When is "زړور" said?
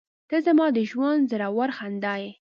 1.41-1.69